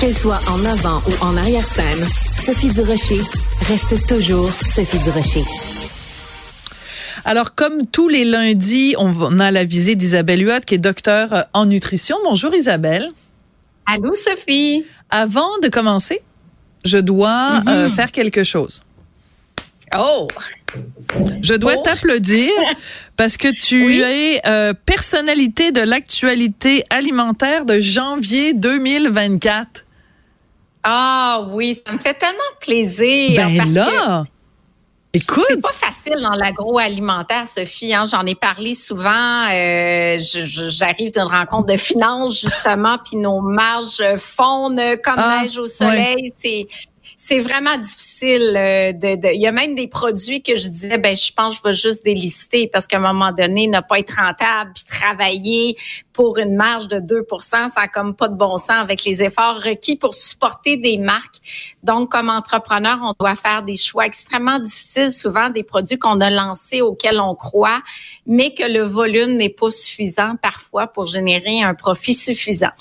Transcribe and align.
Qu'elle 0.00 0.14
soit 0.14 0.40
en 0.48 0.64
avant 0.64 1.02
ou 1.06 1.12
en 1.22 1.36
arrière-scène, 1.36 2.08
Sophie 2.34 2.68
Durocher 2.68 3.20
reste 3.68 4.06
toujours 4.06 4.50
Sophie 4.50 4.98
Durocher. 5.00 5.44
Alors, 7.26 7.54
comme 7.54 7.84
tous 7.84 8.08
les 8.08 8.24
lundis, 8.24 8.94
on 8.96 9.38
a 9.38 9.50
la 9.50 9.64
visite 9.64 9.98
d'Isabelle 9.98 10.42
Huot, 10.42 10.60
qui 10.66 10.76
est 10.76 10.78
docteur 10.78 11.34
euh, 11.34 11.42
en 11.52 11.66
nutrition. 11.66 12.16
Bonjour 12.24 12.54
Isabelle. 12.54 13.10
Allô 13.84 14.14
Sophie. 14.14 14.86
Avant 15.10 15.58
de 15.62 15.68
commencer, 15.68 16.22
je 16.86 16.96
dois 16.96 17.60
euh, 17.68 17.88
mm-hmm. 17.88 17.90
faire 17.90 18.10
quelque 18.10 18.42
chose. 18.42 18.80
Oh! 19.98 20.28
Je 21.42 21.52
dois 21.52 21.74
oh. 21.76 21.82
t'applaudir 21.84 22.50
parce 23.18 23.36
que 23.36 23.48
tu 23.48 24.00
es 24.00 24.40
euh, 24.46 24.72
personnalité 24.72 25.72
de 25.72 25.82
l'actualité 25.82 26.84
alimentaire 26.88 27.66
de 27.66 27.80
janvier 27.80 28.54
2024. 28.54 29.84
Ah 30.82 31.46
oui, 31.50 31.78
ça 31.86 31.92
me 31.92 31.98
fait 31.98 32.14
tellement 32.14 32.38
plaisir. 32.60 33.36
Ben 33.36 33.72
là, 33.72 34.24
écoute. 35.12 35.44
C'est 35.48 35.60
pas 35.60 35.68
facile 35.72 36.22
dans 36.22 36.34
l'agroalimentaire, 36.34 37.46
Sophie. 37.46 37.92
Hein. 37.92 38.04
J'en 38.10 38.24
ai 38.24 38.34
parlé 38.34 38.74
souvent. 38.74 39.48
Euh, 39.50 40.18
J'arrive 40.18 41.12
d'une 41.12 41.22
rencontre 41.22 41.66
de 41.66 41.76
finances, 41.76 42.40
justement, 42.40 42.98
puis 43.04 43.16
nos 43.16 43.40
marges 43.40 44.02
fondent 44.16 44.80
comme 45.04 45.18
ah, 45.18 45.42
neige 45.42 45.58
au 45.58 45.66
soleil. 45.66 46.32
C'est 46.34 46.66
c'est 47.22 47.38
vraiment 47.38 47.76
difficile. 47.76 48.54
Euh, 48.56 48.92
de, 48.92 49.34
il 49.34 49.40
y 49.40 49.46
a 49.46 49.52
même 49.52 49.74
des 49.74 49.88
produits 49.88 50.42
que 50.42 50.56
je 50.56 50.68
disais, 50.68 50.96
ben 50.96 51.14
je 51.14 51.32
pense 51.32 51.60
que 51.60 51.70
je 51.70 51.82
vais 51.82 51.90
juste 51.90 52.02
délister 52.02 52.66
parce 52.66 52.86
qu'à 52.86 52.96
un 52.96 53.00
moment 53.00 53.30
donné, 53.32 53.66
ne 53.66 53.80
pas 53.80 53.98
être 53.98 54.16
rentable 54.16 54.72
puis 54.74 54.84
travailler 54.84 55.76
pour 56.20 56.36
une 56.36 56.54
marge 56.54 56.86
de 56.86 57.00
2 57.00 57.24
ça 57.40 57.66
a 57.76 57.88
comme 57.88 58.14
pas 58.14 58.28
de 58.28 58.34
bon 58.34 58.58
sens 58.58 58.76
avec 58.76 59.04
les 59.04 59.22
efforts 59.22 59.56
requis 59.56 59.96
pour 59.96 60.12
supporter 60.12 60.76
des 60.76 60.98
marques. 60.98 61.76
Donc, 61.82 62.12
comme 62.12 62.28
entrepreneur, 62.28 62.98
on 63.02 63.14
doit 63.18 63.34
faire 63.34 63.62
des 63.62 63.76
choix 63.76 64.04
extrêmement 64.04 64.58
difficiles, 64.58 65.12
souvent 65.12 65.48
des 65.48 65.62
produits 65.62 65.98
qu'on 65.98 66.20
a 66.20 66.28
lancés 66.28 66.82
auxquels 66.82 67.20
on 67.20 67.34
croit, 67.34 67.80
mais 68.26 68.52
que 68.52 68.70
le 68.70 68.82
volume 68.82 69.38
n'est 69.38 69.48
pas 69.48 69.70
suffisant 69.70 70.34
parfois 70.42 70.88
pour 70.88 71.06
générer 71.06 71.62
un 71.62 71.72
profit 71.72 72.12
suffisant. 72.12 72.72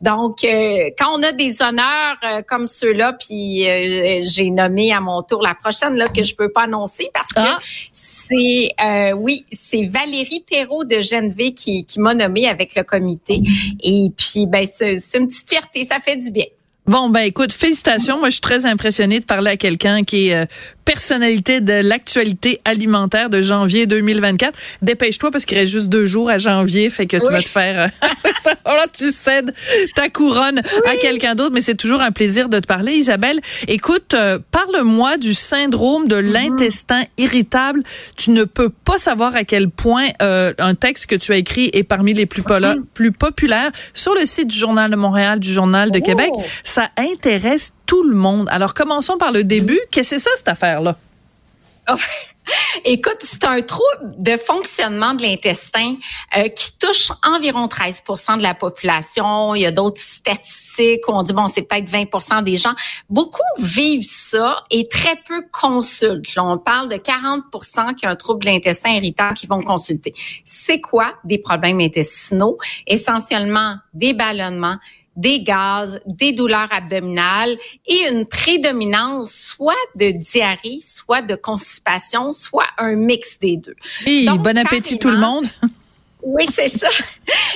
Donc, 0.00 0.44
euh, 0.44 0.90
quand 0.96 1.18
on 1.18 1.22
a 1.24 1.32
des 1.32 1.62
honneurs 1.62 2.16
euh, 2.22 2.42
comme 2.46 2.68
ceux-là, 2.68 3.14
puis 3.14 3.68
euh, 3.68 4.20
j'ai 4.22 4.50
nommé 4.50 4.92
à 4.92 5.00
mon 5.00 5.20
tour 5.22 5.42
la 5.42 5.56
prochaine 5.56 5.96
là 5.96 6.06
que 6.06 6.22
je 6.22 6.36
peux 6.36 6.52
pas 6.52 6.62
annoncer 6.62 7.10
parce 7.12 7.30
que 7.30 7.40
ah. 7.40 7.58
c'est 7.90 8.68
oui, 9.16 9.44
c'est 9.50 9.82
Valérie 9.82 10.44
Thérault 10.48 10.84
de 10.84 11.00
Genève 11.00 11.54
qui, 11.54 11.84
qui 11.86 12.00
m'a 12.00 12.14
nommé 12.14 12.46
avec 12.46 12.76
le 12.76 12.83
comité. 12.84 13.40
Et 13.82 14.08
puis, 14.16 14.46
ben, 14.46 14.66
c'est 14.66 14.98
une 15.18 15.28
petite 15.28 15.48
fierté, 15.48 15.84
ça 15.84 15.98
fait 15.98 16.16
du 16.16 16.30
bien. 16.30 16.46
Bon, 16.86 17.08
ben 17.08 17.20
écoute, 17.20 17.52
félicitations. 17.52 18.18
Moi, 18.18 18.28
je 18.28 18.34
suis 18.34 18.40
très 18.42 18.66
impressionnée 18.66 19.18
de 19.18 19.24
parler 19.24 19.52
à 19.52 19.56
quelqu'un 19.56 20.04
qui 20.04 20.28
est 20.28 20.46
personnalité 20.84 21.60
de 21.60 21.72
l'actualité 21.72 22.60
alimentaire 22.64 23.30
de 23.30 23.42
janvier 23.42 23.86
2024. 23.86 24.58
Dépêche-toi 24.82 25.30
parce 25.30 25.44
qu'il 25.44 25.58
reste 25.58 25.72
juste 25.72 25.88
deux 25.88 26.06
jours 26.06 26.30
à 26.30 26.38
janvier, 26.38 26.90
fait 26.90 27.06
que 27.06 27.16
tu 27.16 27.30
vas 27.30 27.42
te 27.42 27.48
faire. 27.48 27.90
là, 28.66 28.86
tu 28.92 29.10
cèdes 29.10 29.54
ta 29.94 30.08
couronne 30.08 30.60
à 30.86 30.96
quelqu'un 30.96 31.34
d'autre, 31.34 31.52
mais 31.52 31.60
c'est 31.60 31.74
toujours 31.74 32.00
un 32.00 32.12
plaisir 32.12 32.48
de 32.48 32.58
te 32.58 32.66
parler, 32.66 32.92
Isabelle. 32.92 33.40
Écoute, 33.68 34.14
euh, 34.14 34.38
parle-moi 34.50 35.16
du 35.16 35.34
syndrome 35.34 36.08
de 36.08 36.20
mhm. 36.20 36.32
l'intestin 36.32 37.02
irritable. 37.18 37.82
Tu 38.16 38.30
ne 38.30 38.44
peux 38.44 38.68
pas 38.68 38.98
savoir 38.98 39.34
à 39.34 39.44
quel 39.44 39.70
point 39.70 40.06
euh, 40.22 40.52
un 40.58 40.74
texte 40.74 41.06
que 41.06 41.14
tu 41.14 41.32
as 41.32 41.36
écrit 41.36 41.70
est 41.72 41.82
parmi 41.82 42.14
les 42.14 42.26
plus, 42.26 42.42
mhm. 42.42 42.84
plus 42.92 43.12
populaires 43.12 43.70
sur 43.92 44.14
le 44.14 44.24
site 44.24 44.48
du 44.48 44.58
Journal 44.58 44.90
de 44.90 44.96
Montréal, 44.96 45.40
du 45.40 45.52
Journal 45.52 45.90
de 45.90 45.98
Québec. 45.98 46.30
Oh. 46.32 46.42
Ça 46.62 46.90
intéresse 46.96 47.72
tout 47.94 48.02
le 48.02 48.16
monde. 48.16 48.48
Alors 48.50 48.74
commençons 48.74 49.18
par 49.18 49.30
le 49.30 49.44
début. 49.44 49.78
Qu'est-ce 49.92 50.10
que 50.10 50.18
c'est 50.18 50.24
ça 50.24 50.30
cette 50.34 50.48
affaire-là? 50.48 50.96
Oh. 51.88 51.94
Écoute, 52.84 53.18
c'est 53.20 53.44
un 53.44 53.62
trouble 53.62 54.16
de 54.18 54.36
fonctionnement 54.36 55.14
de 55.14 55.22
l'intestin 55.22 55.94
euh, 56.36 56.48
qui 56.48 56.76
touche 56.76 57.12
environ 57.22 57.66
13% 57.66 58.38
de 58.38 58.42
la 58.42 58.54
population. 58.54 59.54
Il 59.54 59.62
y 59.62 59.66
a 59.66 59.70
d'autres 59.70 60.00
statistiques 60.00 61.08
où 61.08 61.12
on 61.12 61.22
dit, 61.22 61.32
bon, 61.32 61.46
c'est 61.46 61.62
peut-être 61.62 61.88
20% 61.88 62.42
des 62.42 62.56
gens. 62.56 62.74
Beaucoup 63.08 63.40
vivent 63.60 64.04
ça 64.04 64.60
et 64.72 64.88
très 64.88 65.14
peu 65.28 65.42
consultent. 65.52 66.34
Là, 66.34 66.44
on 66.44 66.58
parle 66.58 66.88
de 66.88 66.96
40% 66.96 67.94
qui 67.94 68.06
ont 68.06 68.10
un 68.10 68.16
trouble 68.16 68.44
de 68.44 68.50
l'intestin 68.50 68.90
irritant 68.90 69.32
qui 69.34 69.46
vont 69.46 69.62
consulter. 69.62 70.14
C'est 70.44 70.80
quoi 70.80 71.14
des 71.22 71.38
problèmes 71.38 71.80
intestinaux? 71.80 72.58
Essentiellement 72.88 73.76
des 73.94 74.14
ballonnements, 74.14 74.78
des 75.16 75.42
gaz, 75.42 76.00
des 76.06 76.32
douleurs 76.32 76.72
abdominales 76.72 77.56
et 77.86 78.08
une 78.10 78.26
prédominance 78.26 79.32
soit 79.32 79.74
de 79.96 80.10
diarrhée, 80.10 80.80
soit 80.80 81.22
de 81.22 81.34
constipation, 81.34 82.32
soit 82.32 82.66
un 82.78 82.94
mix 82.94 83.38
des 83.38 83.56
deux. 83.56 83.76
Oui, 84.06 84.28
bon 84.38 84.58
appétit 84.58 84.98
tout 84.98 85.10
le 85.10 85.18
monde. 85.18 85.46
Oui, 86.24 86.46
c'est 86.50 86.68
ça. 86.68 86.88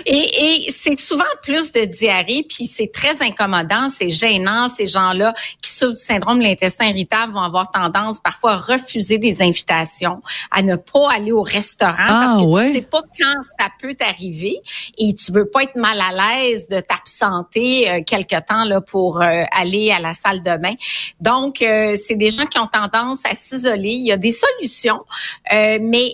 Et, 0.05 0.67
et 0.67 0.73
c'est 0.73 0.99
souvent 0.99 1.25
plus 1.43 1.73
de 1.73 1.85
diarrhée, 1.85 2.45
puis 2.49 2.67
c'est 2.67 2.93
très 2.93 3.23
incommodant, 3.23 3.89
c'est 3.89 4.11
gênant. 4.11 4.69
Ces 4.69 4.87
gens-là 4.87 5.33
qui 5.63 5.71
souffrent 5.71 5.95
du 5.95 6.01
syndrome 6.01 6.39
de 6.39 6.45
l'intestin 6.45 6.87
irritable 6.87 7.33
vont 7.33 7.43
avoir 7.43 7.71
tendance 7.71 8.21
parfois 8.21 8.53
à 8.53 8.57
refuser 8.57 9.19
des 9.19 9.43
invitations, 9.43 10.21
à 10.51 10.63
ne 10.63 10.77
pas 10.77 11.11
aller 11.11 11.33
au 11.33 11.43
restaurant 11.43 11.95
parce 11.97 12.43
que 12.43 12.59
ah, 12.59 12.67
tu 12.67 12.75
sais 12.75 12.83
pas 12.83 13.03
quand 13.19 13.43
ça 13.59 13.69
peut 13.81 13.95
t'arriver 13.95 14.59
et 14.99 15.15
tu 15.15 15.33
veux 15.33 15.49
pas 15.49 15.63
être 15.63 15.77
mal 15.77 15.99
à 16.01 16.13
l'aise 16.13 16.69
de 16.69 16.81
t'absenter 16.81 17.91
euh, 17.91 18.03
quelque 18.05 18.41
temps 18.47 18.65
là 18.65 18.81
pour 18.81 19.23
euh, 19.23 19.43
aller 19.53 19.91
à 19.91 20.01
la 20.01 20.13
salle 20.13 20.43
de 20.43 20.57
bain. 20.57 20.75
Donc, 21.21 21.63
euh, 21.63 21.95
c'est 21.95 22.17
des 22.17 22.31
gens 22.31 22.47
qui 22.47 22.59
ont 22.59 22.69
tendance 22.69 23.23
à 23.25 23.35
s'isoler. 23.35 23.91
Il 23.91 24.07
y 24.07 24.13
a 24.13 24.17
des 24.17 24.33
solutions, 24.33 25.05
mais 25.51 26.13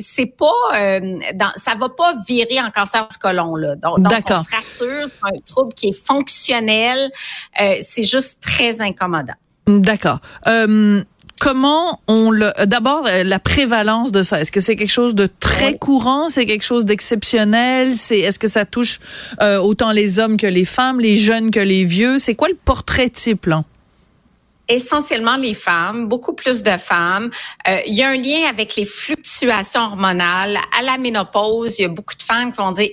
c'est 0.00 0.26
pas 0.26 0.46
euh, 0.74 1.00
dans, 1.34 1.52
ça 1.56 1.74
va 1.78 1.88
pas 1.88 2.14
virer 2.26 2.60
en 2.60 2.70
cancer 2.70 3.06
du 3.08 3.18
côlon 3.18 3.56
là. 3.56 3.76
Donc, 3.76 3.98
on 3.98 4.42
se 4.42 4.54
rassure, 4.54 5.08
c'est 5.08 5.36
un 5.36 5.40
trouble 5.46 5.74
qui 5.74 5.88
est 5.88 6.06
fonctionnel, 6.06 7.10
euh, 7.60 7.74
c'est 7.80 8.04
juste 8.04 8.38
très 8.40 8.80
incommodant. 8.80 9.34
D'accord. 9.66 10.20
Euh, 10.46 11.02
comment 11.40 12.00
on 12.06 12.30
le 12.30 12.52
d'abord 12.66 13.08
la 13.24 13.38
prévalence 13.38 14.12
de 14.12 14.22
ça 14.22 14.40
est-ce 14.40 14.52
que 14.52 14.60
c'est 14.60 14.76
quelque 14.76 14.90
chose 14.90 15.14
de 15.14 15.28
très 15.40 15.76
courant? 15.76 16.28
C'est 16.28 16.46
quelque 16.46 16.64
chose 16.64 16.84
d'exceptionnel? 16.84 17.94
C'est 17.94 18.20
est-ce 18.20 18.38
que 18.38 18.48
ça 18.48 18.64
touche 18.64 19.00
autant 19.40 19.92
les 19.92 20.18
hommes 20.18 20.36
que 20.36 20.46
les 20.46 20.64
femmes 20.64 21.00
les 21.00 21.18
jeunes 21.18 21.50
que 21.50 21.60
les 21.60 21.84
vieux? 21.84 22.18
C'est 22.18 22.34
quoi 22.34 22.48
le 22.48 22.56
portrait 22.64 23.10
type 23.10 23.46
là? 23.46 23.64
Essentiellement 24.74 25.36
les 25.36 25.54
femmes, 25.54 26.08
beaucoup 26.08 26.34
plus 26.34 26.62
de 26.62 26.76
femmes. 26.76 27.30
Euh, 27.68 27.78
il 27.86 27.94
y 27.94 28.02
a 28.02 28.08
un 28.08 28.16
lien 28.16 28.48
avec 28.48 28.76
les 28.76 28.84
fluctuations 28.84 29.80
hormonales. 29.80 30.58
À 30.78 30.82
la 30.82 30.98
ménopause, 30.98 31.78
il 31.78 31.82
y 31.82 31.84
a 31.84 31.88
beaucoup 31.88 32.14
de 32.14 32.22
femmes 32.22 32.52
qui 32.52 32.58
vont 32.58 32.72
dire 32.72 32.88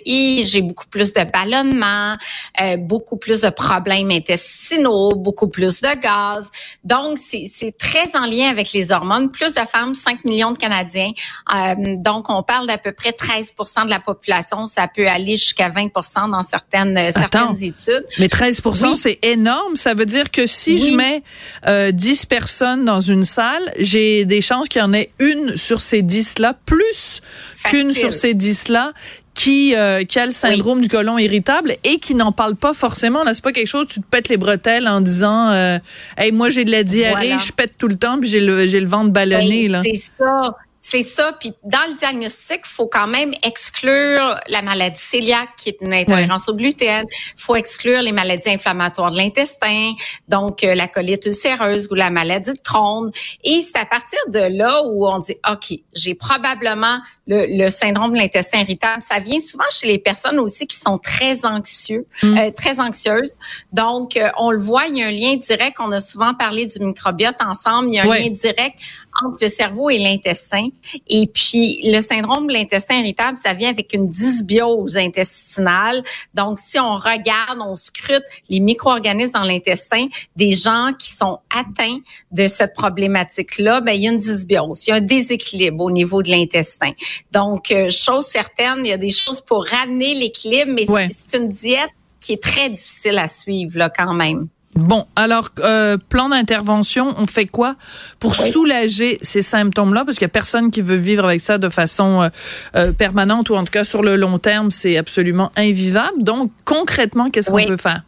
j'ai 0.45 0.61
beaucoup 0.61 0.87
plus 0.87 1.13
de 1.13 1.23
ballonnement, 1.23 2.15
euh, 2.61 2.77
beaucoup 2.77 3.17
plus 3.17 3.41
de 3.41 3.49
problèmes 3.49 4.11
intestinaux, 4.11 5.11
beaucoup 5.15 5.47
plus 5.47 5.81
de 5.81 5.99
gaz. 6.01 6.49
Donc, 6.83 7.17
c'est 7.17 7.77
très 7.77 8.15
en 8.15 8.25
lien 8.25 8.49
avec 8.49 8.73
les 8.73 8.91
hormones. 8.91 9.31
Plus 9.31 9.53
de 9.53 9.61
femmes, 9.61 9.93
5 9.93 10.25
millions 10.25 10.51
de 10.51 10.57
Canadiens. 10.57 11.11
Euh, 11.53 11.75
donc, 11.99 12.29
on 12.29 12.43
parle 12.43 12.67
d'à 12.67 12.77
peu 12.77 12.91
près 12.91 13.11
13% 13.11 13.85
de 13.85 13.89
la 13.89 13.99
population. 13.99 14.65
Ça 14.65 14.87
peut 14.87 15.07
aller 15.07 15.37
jusqu'à 15.37 15.69
20% 15.69 16.31
dans 16.31 16.41
certaines, 16.41 17.11
certaines 17.11 17.63
études. 17.63 18.05
Mais 18.19 18.27
13% 18.27 18.95
c'est 18.95 19.19
énorme. 19.23 19.75
Ça 19.75 19.93
veut 19.93 20.05
dire 20.05 20.31
que 20.31 20.45
si 20.45 20.77
je 20.77 20.93
mets 20.93 21.23
euh, 21.69 21.91
10 21.91 22.25
personnes 22.25 22.85
dans 22.85 22.99
une 22.99 23.23
salle, 23.23 23.61
j'ai 23.77 24.25
des 24.25 24.41
chances 24.41 24.67
qu'il 24.67 24.81
y 24.81 24.83
en 24.83 24.93
ait 24.93 25.11
une 25.19 25.55
sur 25.55 25.81
ces 25.81 26.01
10-là, 26.01 26.55
plus 26.65 27.21
qu'une 27.65 27.91
sur 27.91 28.13
ces 28.13 28.33
10-là 28.33 28.93
qui, 29.35 29.73
euh, 29.75 30.03
qui 30.03 30.19
a 30.19 30.25
le 30.25 30.31
syndrome 30.31 30.81
du 30.81 30.89
côlon 30.89 31.17
irritable 31.17 31.75
et 31.83 31.99
qui 31.99 32.13
n'en 32.13 32.31
parle 32.31 32.55
pas 32.55 32.73
forcément. 32.73 33.23
Là, 33.23 33.33
c'est 33.33 33.43
pas 33.43 33.53
quelque 33.53 33.67
chose, 33.67 33.87
tu 33.87 34.01
te 34.01 34.05
pètes 34.05 34.27
les 34.27 34.37
bretelles 34.37 34.87
en 34.87 34.99
disant 34.99 35.51
euh, 35.51 35.77
Hey, 36.17 36.31
moi 36.31 36.49
j'ai 36.49 36.65
de 36.65 36.71
la 36.71 36.83
diarrhée, 36.83 37.35
je 37.39 37.53
pète 37.53 37.77
tout 37.77 37.87
le 37.87 37.95
temps, 37.95 38.19
puis 38.19 38.29
j'ai 38.29 38.41
le, 38.41 38.67
j'ai 38.67 38.81
le 38.81 38.87
ventre 38.87 39.11
ballonné. 39.11 39.69
Ben, 39.69 39.71
là. 39.71 39.81
C'est 39.83 40.01
ça. 40.17 40.57
C'est 40.79 41.03
ça. 41.03 41.33
Puis 41.39 41.53
dans 41.63 41.87
le 41.89 41.95
diagnostic, 41.95 42.65
faut 42.65 42.87
quand 42.87 43.07
même 43.07 43.31
exclure 43.43 44.39
la 44.47 44.61
maladie 44.61 44.99
cœliaque, 45.19 45.49
qui 45.57 45.69
est 45.69 45.77
une 45.81 45.93
intolérance 45.93 46.47
au 46.49 46.55
gluten. 46.55 47.05
Faut 47.35 47.55
exclure 47.55 48.01
les 48.01 48.11
maladies 48.11 48.49
inflammatoires 48.49 49.11
de 49.11 49.17
l'intestin, 49.17 49.91
donc 50.27 50.63
euh, 50.63 50.75
la 50.75 50.87
colite 50.87 51.25
ulcéreuse 51.25 51.89
ou 51.91 51.95
la 51.95 52.09
maladie 52.09 52.53
de 52.53 52.59
Crohn. 52.63 53.11
Et 53.43 53.61
c'est 53.61 53.77
à 53.77 53.85
partir 53.85 54.19
de 54.29 54.39
là 54.39 54.81
où 54.85 55.07
on 55.07 55.19
dit, 55.19 55.35
OK, 55.49 55.77
j'ai 55.93 56.15
probablement 56.15 56.99
le, 57.27 57.69
syndrome 57.69 58.13
de 58.13 58.17
l'intestin 58.17 58.59
irritable. 58.59 59.01
Ça 59.01 59.19
vient 59.19 59.39
souvent 59.39 59.69
chez 59.69 59.87
les 59.87 59.99
personnes 59.99 60.39
aussi 60.39 60.65
qui 60.65 60.77
sont 60.77 60.97
très 60.97 61.45
anxieux, 61.45 62.07
mm. 62.23 62.37
euh, 62.37 62.51
très 62.51 62.79
anxieuses. 62.79 63.35
Donc, 63.71 64.17
euh, 64.17 64.29
on 64.37 64.51
le 64.51 64.59
voit, 64.59 64.85
il 64.87 64.97
y 64.97 65.03
a 65.03 65.07
un 65.07 65.11
lien 65.11 65.35
direct. 65.35 65.77
On 65.79 65.91
a 65.91 65.99
souvent 65.99 66.33
parlé 66.33 66.65
du 66.65 66.79
microbiote 66.79 67.35
ensemble. 67.41 67.89
Il 67.89 67.95
y 67.95 67.99
a 67.99 68.03
un 68.03 68.07
lien 68.07 68.29
direct 68.29 68.79
entre 69.25 69.37
le 69.41 69.47
cerveau 69.47 69.89
et 69.89 69.97
l'intestin. 69.97 70.67
Et 71.07 71.27
puis, 71.27 71.81
le 71.83 72.01
syndrome 72.01 72.47
de 72.47 72.53
l'intestin 72.53 72.99
irritable, 72.99 73.37
ça 73.37 73.53
vient 73.53 73.69
avec 73.69 73.93
une 73.93 74.07
dysbiose 74.07 74.97
intestinale. 74.97 76.03
Donc, 76.33 76.59
si 76.59 76.79
on 76.79 76.93
regarde, 76.95 77.59
on 77.61 77.75
scrute 77.75 78.23
les 78.49 78.59
micro-organismes 78.59 79.33
dans 79.33 79.43
l'intestin, 79.43 80.07
des 80.35 80.53
gens 80.53 80.91
qui 80.97 81.11
sont 81.11 81.39
atteints 81.49 81.99
de 82.31 82.47
cette 82.47 82.73
problématique-là, 82.73 83.81
ben, 83.81 83.93
il 83.93 84.03
y 84.03 84.07
a 84.07 84.11
une 84.11 84.19
dysbiose, 84.19 84.87
il 84.87 84.89
y 84.89 84.93
a 84.93 84.95
un 84.97 85.01
déséquilibre 85.01 85.83
au 85.83 85.91
niveau 85.91 86.21
de 86.23 86.29
l'intestin. 86.29 86.91
Donc, 87.31 87.71
euh, 87.71 87.89
chose 87.89 88.25
certaine, 88.25 88.79
il 88.85 88.89
y 88.89 88.93
a 88.93 88.97
des 88.97 89.09
choses 89.09 89.41
pour 89.41 89.65
ramener 89.65 90.15
l'équilibre, 90.15 90.71
mais 90.71 90.85
c'est 91.11 91.37
une 91.37 91.49
diète 91.49 91.89
qui 92.19 92.33
est 92.33 92.43
très 92.43 92.69
difficile 92.69 93.17
à 93.17 93.27
suivre 93.27 93.77
là 93.77 93.89
quand 93.89 94.13
même. 94.13 94.49
Bon, 94.75 95.05
alors 95.15 95.49
euh, 95.59 95.97
plan 95.97 96.29
d'intervention, 96.29 97.15
on 97.17 97.25
fait 97.25 97.47
quoi 97.47 97.75
pour 98.19 98.35
soulager 98.35 99.17
ces 99.21 99.41
symptômes-là? 99.41 100.05
Parce 100.05 100.17
qu'il 100.17 100.25
n'y 100.25 100.31
a 100.31 100.33
personne 100.33 100.71
qui 100.71 100.81
veut 100.81 100.95
vivre 100.95 101.25
avec 101.25 101.41
ça 101.41 101.57
de 101.57 101.69
façon 101.69 102.21
euh, 102.21 102.29
euh, 102.75 102.91
permanente 102.91 103.49
ou 103.49 103.55
en 103.55 103.63
tout 103.63 103.71
cas 103.71 103.83
sur 103.83 104.03
le 104.03 104.15
long 104.15 104.37
terme, 104.37 104.71
c'est 104.71 104.97
absolument 104.97 105.51
invivable. 105.57 106.23
Donc 106.23 106.51
concrètement, 106.65 107.29
qu'est-ce 107.29 107.49
qu'on 107.49 107.65
peut 107.65 107.77
faire? 107.77 108.03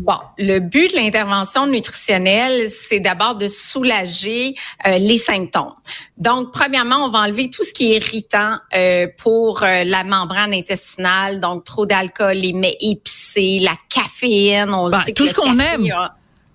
Bon, 0.00 0.16
le 0.38 0.60
but 0.60 0.92
de 0.92 0.96
l'intervention 0.96 1.66
nutritionnelle, 1.66 2.70
c'est 2.70 3.00
d'abord 3.00 3.34
de 3.34 3.48
soulager 3.48 4.54
euh, 4.86 4.96
les 4.96 5.18
symptômes. 5.18 5.74
Donc, 6.16 6.52
premièrement, 6.52 7.04
on 7.04 7.10
va 7.10 7.18
enlever 7.18 7.50
tout 7.50 7.64
ce 7.64 7.74
qui 7.74 7.92
est 7.92 7.96
irritant 7.96 8.56
euh, 8.74 9.08
pour 9.18 9.62
euh, 9.62 9.84
la 9.84 10.02
membrane 10.02 10.54
intestinale, 10.54 11.38
donc 11.38 11.66
trop 11.66 11.84
d'alcool, 11.84 12.38
les 12.38 12.54
mets 12.54 12.78
épicés, 12.80 13.58
la 13.60 13.76
caféine. 13.90 14.09
On 14.24 14.90
bah, 14.90 15.04
tout 15.14 15.26
ce 15.26 15.34
qu'on 15.34 15.58
aime. 15.58 15.86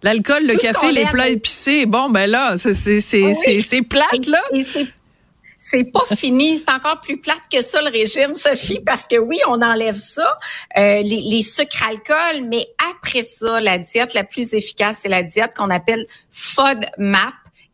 L'alcool, 0.03 0.45
le 0.45 0.55
café, 0.55 0.91
les 0.91 1.05
plats 1.05 1.29
épicés. 1.29 1.85
Bon, 1.85 2.09
ben 2.09 2.29
là, 2.29 2.57
c'est 2.57 2.73
c'est 2.73 3.81
plate, 3.81 4.25
là 4.27 4.41
c'est 5.65 5.83
pas 5.83 6.05
fini. 6.15 6.57
C'est 6.57 6.69
encore 6.69 7.01
plus 7.01 7.17
plate 7.17 7.41
que 7.51 7.61
ça, 7.61 7.81
le 7.81 7.89
régime, 7.89 8.35
Sophie, 8.35 8.79
parce 8.85 9.07
que 9.07 9.17
oui, 9.17 9.39
on 9.47 9.61
enlève 9.61 9.97
ça, 9.97 10.37
euh, 10.77 11.01
les, 11.01 11.21
les 11.21 11.41
sucres 11.41 11.83
alcool, 11.87 12.47
mais 12.47 12.67
après 12.93 13.23
ça, 13.23 13.59
la 13.59 13.79
diète 13.79 14.13
la 14.13 14.23
plus 14.23 14.53
efficace, 14.53 14.99
c'est 15.01 15.09
la 15.09 15.23
diète 15.23 15.53
qu'on 15.55 15.69
appelle 15.69 16.05
FODMAP. 16.31 17.33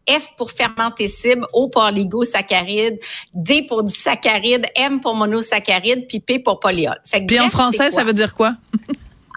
F 0.09 0.29
pour 0.35 0.51
fermentescible, 0.51 1.45
O 1.53 1.69
pour 1.69 1.85
ligosaccharides, 1.89 2.99
D 3.35 3.67
pour 3.67 3.83
disaccharides, 3.83 4.65
M 4.75 4.99
pour 4.99 5.13
monosaccharide, 5.13 6.07
puis 6.07 6.19
P 6.19 6.39
pour 6.39 6.59
polyol. 6.59 6.99
Puis 7.27 7.39
en 7.39 7.51
français, 7.51 7.91
ça 7.91 8.03
veut 8.03 8.11
dire 8.11 8.33
quoi? 8.33 8.55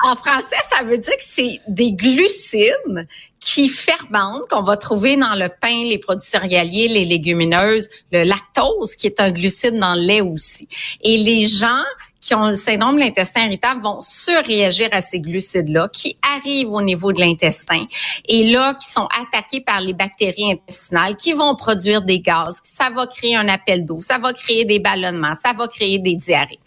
En 0.04 0.16
français, 0.16 0.56
ça 0.70 0.84
veut 0.84 0.98
dire 0.98 1.16
que 1.16 1.24
c'est 1.24 1.60
des 1.66 1.92
glucides 1.92 3.08
qui 3.40 3.68
fermentent, 3.68 4.48
qu'on 4.50 4.62
va 4.62 4.76
trouver 4.76 5.16
dans 5.16 5.34
le 5.34 5.48
pain, 5.48 5.84
les 5.84 5.98
produits 5.98 6.26
céréaliers, 6.26 6.88
les 6.88 7.04
légumineuses, 7.04 7.88
le 8.12 8.24
lactose, 8.24 8.96
qui 8.96 9.06
est 9.06 9.20
un 9.20 9.32
glucide 9.32 9.78
dans 9.78 9.94
le 9.94 10.02
lait 10.02 10.20
aussi. 10.20 10.68
Et 11.02 11.16
les 11.16 11.46
gens 11.46 11.84
qui 12.24 12.34
ont 12.34 12.48
le 12.48 12.54
syndrome 12.54 12.96
de 12.96 13.00
l'intestin 13.00 13.44
irritable 13.44 13.82
vont 13.82 14.00
surréagir 14.00 14.88
à 14.92 15.00
ces 15.00 15.20
glucides-là 15.20 15.90
qui 15.92 16.16
arrivent 16.22 16.70
au 16.70 16.80
niveau 16.80 17.12
de 17.12 17.20
l'intestin 17.20 17.84
et 18.26 18.50
là, 18.50 18.72
qui 18.74 18.90
sont 18.90 19.06
attaqués 19.20 19.60
par 19.60 19.82
les 19.82 19.92
bactéries 19.92 20.52
intestinales 20.52 21.16
qui 21.16 21.34
vont 21.34 21.54
produire 21.54 22.00
des 22.00 22.20
gaz. 22.20 22.60
Ça 22.64 22.88
va 22.88 23.06
créer 23.06 23.36
un 23.36 23.48
appel 23.48 23.84
d'eau, 23.84 24.00
ça 24.00 24.16
va 24.18 24.32
créer 24.32 24.64
des 24.64 24.78
ballonnements, 24.78 25.34
ça 25.34 25.52
va 25.52 25.68
créer 25.68 25.98
des 25.98 26.14
diarrhées. 26.14 26.58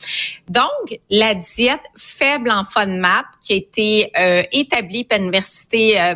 Donc, 0.47 0.99
la 1.09 1.33
diète 1.33 1.81
faible 1.97 2.51
en 2.51 2.63
FODMAP 2.63 3.25
qui 3.41 3.53
a 3.53 3.55
été 3.55 4.11
euh, 4.19 4.43
établie 4.51 5.05
par 5.05 5.17
l'université 5.17 5.99
euh, 5.99 6.15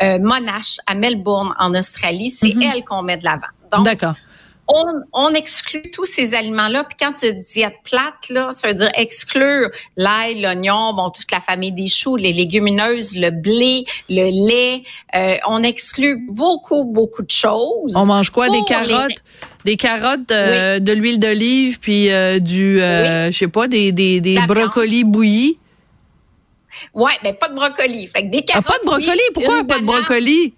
euh, 0.00 0.18
Monash 0.20 0.76
à 0.86 0.94
Melbourne 0.94 1.54
en 1.58 1.74
Australie, 1.74 2.30
c'est 2.30 2.48
mm-hmm. 2.48 2.72
elle 2.72 2.84
qu'on 2.84 3.02
met 3.02 3.16
de 3.16 3.24
l'avant. 3.24 3.82
D'accord 3.82 4.14
on, 4.68 4.84
on, 5.12 5.34
exclut 5.34 5.82
tous 5.92 6.04
ces 6.04 6.34
aliments-là. 6.34 6.84
Puis 6.84 6.96
quand 6.98 7.12
tu 7.12 7.32
dis 7.32 7.42
diète 7.52 7.76
plate, 7.84 8.28
là, 8.30 8.50
ça 8.54 8.68
veut 8.68 8.74
dire 8.74 8.90
exclure 8.94 9.70
l'ail, 9.96 10.40
l'oignon, 10.40 10.92
bon, 10.94 11.10
toute 11.10 11.30
la 11.30 11.40
famille 11.40 11.72
des 11.72 11.88
choux, 11.88 12.16
les 12.16 12.32
légumineuses, 12.32 13.16
le 13.16 13.30
blé, 13.30 13.84
le 14.08 14.48
lait. 14.48 14.82
Euh, 15.14 15.36
on 15.48 15.62
exclut 15.62 16.26
beaucoup, 16.28 16.84
beaucoup 16.84 17.22
de 17.22 17.30
choses. 17.30 17.94
On 17.96 18.06
mange 18.06 18.30
quoi? 18.30 18.48
Des 18.48 18.62
carottes? 18.66 19.22
Des 19.64 19.76
carottes, 19.76 20.30
euh, 20.30 20.78
de 20.78 20.92
l'huile 20.92 21.18
d'olive, 21.18 21.78
puis 21.80 22.10
euh, 22.10 22.38
du, 22.38 22.78
je 22.78 23.36
sais 23.36 23.48
pas, 23.48 23.68
des, 23.68 23.92
des, 23.92 24.20
des 24.20 24.38
brocolis 24.46 25.04
bouillis? 25.04 25.58
Ouais, 26.92 27.12
mais 27.22 27.32
pas 27.32 27.48
de 27.48 27.54
brocoli. 27.54 28.06
Fait 28.06 28.22
que 28.24 28.30
des 28.30 28.42
carottes. 28.42 28.64
Ah, 28.68 28.72
pas 28.72 28.78
de 28.78 28.84
brocoli? 28.84 29.20
Pourquoi 29.32 29.64
pas 29.64 29.78
de 29.78 29.84
brocoli? 29.84 30.54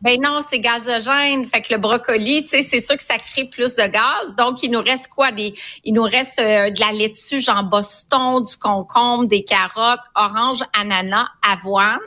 Ben 0.00 0.20
non, 0.20 0.40
c'est 0.46 0.60
gazogène. 0.60 1.44
Fait 1.46 1.60
que 1.60 1.72
le 1.74 1.80
brocoli, 1.80 2.44
tu 2.44 2.50
sais, 2.50 2.62
c'est 2.62 2.80
sûr 2.80 2.96
que 2.96 3.02
ça 3.02 3.18
crée 3.18 3.44
plus 3.44 3.74
de 3.74 3.86
gaz. 3.86 4.36
Donc, 4.36 4.62
il 4.62 4.70
nous 4.70 4.80
reste 4.80 5.08
quoi? 5.08 5.32
Des, 5.32 5.54
il 5.84 5.94
nous 5.94 6.02
reste 6.02 6.38
euh, 6.38 6.70
de 6.70 6.80
la 6.80 6.92
laitue, 6.92 7.40
genre 7.40 7.64
Boston, 7.64 8.42
du 8.44 8.56
concombre, 8.56 9.26
des 9.26 9.42
carottes, 9.42 10.00
orange, 10.14 10.62
ananas, 10.72 11.28
avoine, 11.42 11.98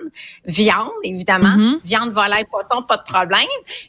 viande, 0.46 0.90
évidemment. 1.04 1.50
Mm-hmm. 1.50 1.80
Viande, 1.84 2.12
volaille, 2.12 2.46
poisson, 2.46 2.84
pas 2.84 2.98
de 2.98 3.04
problème. 3.04 3.42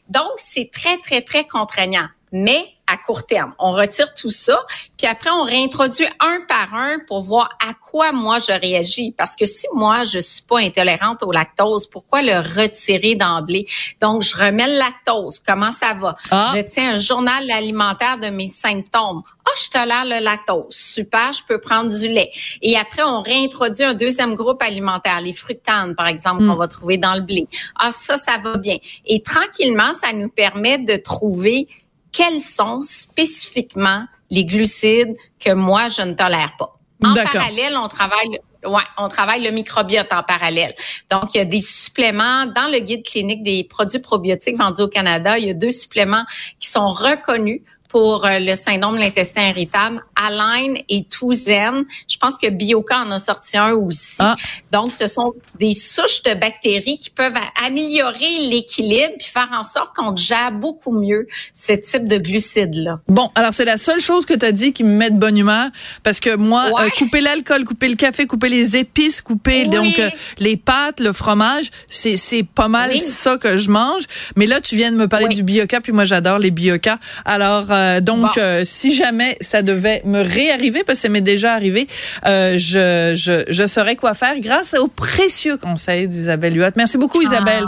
Donc, 0.09 0.33
c'est 0.37 0.71
très, 0.73 0.99
très, 0.99 1.23
très 1.23 1.47
contraignant. 1.47 2.09
Mais 2.33 2.67
à 2.93 2.97
court 2.97 3.25
terme. 3.27 3.55
On 3.59 3.71
retire 3.73 4.13
tout 4.13 4.31
ça, 4.31 4.65
puis 4.99 5.07
après 5.07 5.31
on 5.31 5.43
réintroduit 5.45 6.07
un 6.21 6.41
par 6.47 6.75
un 6.75 6.99
pour 7.07 7.23
voir 7.23 7.49
à 7.67 7.75
quoi 7.75 8.13
moi 8.13 8.39
je 8.39 8.53
réagis. 8.53 9.15
Parce 9.17 9.37
que 9.37 9.47
si 9.47 9.67
moi 9.73 10.05
je 10.05 10.19
suis 10.19 10.43
pas 10.43 10.59
intolérante 10.59 11.23
au 11.23 11.33
lactose, 11.33 11.87
pourquoi 11.87 12.23
le 12.23 12.39
retirer 12.39 13.15
d'emblée? 13.15 13.67
Donc 14.01 14.23
je 14.23 14.37
remets 14.37 14.67
le 14.67 14.79
lactose. 14.79 15.39
Comment 15.39 15.71
ça 15.71 15.95
va? 15.95 16.17
Ah. 16.31 16.53
Je 16.55 16.61
tiens 16.61 16.95
un 16.95 16.99
journal 16.99 17.51
alimentaire 17.51 18.19
de 18.19 18.29
mes 18.29 18.49
symptômes. 18.49 19.23
Ah, 19.45 19.51
oh, 19.51 19.61
je 19.65 19.71
tolère 19.71 20.05
le 20.05 20.23
lactose. 20.23 20.67
Super, 20.71 21.33
je 21.33 21.43
peux 21.43 21.59
prendre 21.59 21.91
du 21.91 22.09
lait. 22.09 22.31
Et 22.61 22.77
après, 22.77 23.03
on 23.03 23.23
réintroduit 23.23 23.83
un 23.83 23.95
deuxième 23.95 24.35
groupe 24.35 24.63
alimentaire, 24.63 25.21
les 25.21 25.33
fructanes, 25.33 25.97
par 25.97 26.07
exemple, 26.07 26.47
qu'on 26.47 26.55
hmm. 26.55 26.59
va 26.59 26.69
trouver 26.69 26.97
dans 26.97 27.15
le 27.15 27.23
blé. 27.23 27.49
Ah, 27.77 27.91
ça, 27.91 28.17
ça 28.17 28.39
va 28.39 28.57
bien. 28.57 28.77
Et 29.05 29.21
tranquillement, 29.21 29.95
ça 29.95 30.13
nous 30.13 30.29
permet 30.29 30.79
de 30.79 30.97
trouver 30.97 31.67
quels 32.13 32.41
sont 32.41 32.83
spécifiquement 32.83 34.05
les 34.31 34.45
glucides 34.45 35.15
que 35.41 35.53
moi, 35.53 35.89
je 35.89 36.03
ne 36.03 36.15
tolère 36.15 36.55
pas. 36.59 36.79
En 37.05 37.15
parallèle, 37.15 37.77
on 37.77 37.89
travaille 37.89 38.39
Ouais, 38.65 38.83
on 38.97 39.09
travaille 39.09 39.43
le 39.43 39.51
microbiote 39.51 40.13
en 40.13 40.23
parallèle. 40.23 40.73
Donc, 41.11 41.35
il 41.35 41.39
y 41.39 41.41
a 41.41 41.45
des 41.45 41.61
suppléments 41.61 42.47
dans 42.47 42.71
le 42.71 42.79
guide 42.79 43.05
clinique 43.05 43.43
des 43.43 43.65
produits 43.65 43.99
probiotiques 43.99 44.57
vendus 44.57 44.83
au 44.83 44.89
Canada. 44.89 45.37
Il 45.37 45.49
y 45.49 45.51
a 45.51 45.55
deux 45.55 45.73
suppléments 45.73 46.25
qui 46.61 46.69
sont 46.69 46.87
reconnus 46.87 47.61
pour 47.89 48.25
euh, 48.25 48.39
le 48.39 48.55
syndrome 48.55 48.95
de 48.95 49.01
l'intestin 49.01 49.49
irritable, 49.49 50.03
Align 50.23 50.79
et 50.89 51.05
Touzen. 51.05 51.85
Je 52.09 52.17
pense 52.17 52.39
que 52.39 52.49
Bioca 52.49 53.01
en 53.01 53.11
a 53.11 53.19
sorti 53.19 53.57
un 53.57 53.73
aussi. 53.73 54.17
Ah. 54.21 54.37
Donc, 54.71 54.93
ce 54.93 55.07
sont 55.07 55.33
des 55.59 55.75
souches 55.75 56.23
de 56.23 56.35
bactéries 56.35 56.99
qui 56.99 57.11
peuvent 57.11 57.37
améliorer 57.65 58.49
l'équilibre 58.51 59.15
puis 59.19 59.29
faire 59.29 59.49
en 59.53 59.65
sorte 59.65 59.95
qu'on 59.95 60.17
gère 60.17 60.53
beaucoup 60.53 60.93
mieux 60.93 61.27
ce 61.55 61.73
type 61.73 62.09
de 62.09 62.19
glucides-là. 62.19 63.01
Bon, 63.09 63.31
alors 63.35 63.53
c'est 63.55 63.65
la 63.65 63.77
seule 63.77 64.01
chose 64.01 64.27
que 64.27 64.35
tu 64.35 64.45
as 64.45 64.53
dit 64.53 64.73
qui 64.73 64.85
me 64.85 64.97
met 64.97 65.11
de 65.11 65.19
bonne 65.19 65.37
humeur 65.37 65.71
parce 66.03 66.21
que 66.21 66.35
moi, 66.35 66.71
euh, 66.81 66.89
couper 66.97 67.21
l'alcool, 67.21 67.65
couper 67.65 67.89
le 67.89 67.97
café, 67.97 68.27
couper 68.27 68.49
les 68.49 68.77
épices, 68.77 69.21
couper 69.21 69.67
donc 69.67 69.99
euh, 69.99 70.11
les 70.39 70.57
pâtes, 70.57 71.01
le 71.01 71.13
fromage, 71.13 71.71
c'est 71.89 72.47
pas 72.55 72.69
mal 72.69 72.97
ça 72.99 73.37
que 73.37 73.57
je 73.57 73.71
mange. 73.71 74.05
Mais 74.37 74.47
là, 74.47 74.61
tu 74.61 74.77
viens 74.77 74.91
de 74.91 74.97
me 74.97 75.09
parler 75.09 75.29
du 75.29 75.43
Bioca 75.43 75.81
puis 75.81 75.93
moi 75.93 76.05
j'adore 76.05 76.39
les 76.39 76.51
Bioca. 76.51 76.99
Alors 77.25 77.67
euh, 77.71 78.01
donc, 78.01 78.39
si 78.65 78.95
jamais 78.95 79.37
ça 79.41 79.63
devait 79.63 80.03
me 80.13 80.23
réarriver, 80.23 80.85
parce 80.85 80.99
que 80.99 81.03
ça 81.03 81.09
m'est 81.09 81.21
déjà 81.21 81.55
arrivé, 81.55 81.87
euh, 82.27 82.59
je, 82.59 83.45
je, 83.49 83.67
saurai 83.67 83.97
quoi 83.97 84.15
faire 84.15 84.39
grâce 84.41 84.75
aux 84.75 84.89
précieux 84.89 85.57
conseils 85.57 86.09
d'Isabelle 86.09 86.57
Huot. 86.57 86.73
Merci 86.77 86.99
beaucoup, 86.99 87.21
ah. 87.21 87.25
Isabelle. 87.25 87.65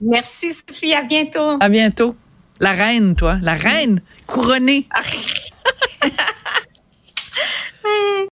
Merci, 0.00 0.52
Sophie. 0.52 0.94
À 0.94 1.02
bientôt. 1.02 1.56
À 1.60 1.68
bientôt. 1.68 2.16
La 2.60 2.72
reine, 2.72 3.14
toi. 3.14 3.38
La 3.42 3.54
reine 3.54 4.00
couronnée. 4.26 4.86
Ah. 4.90 6.08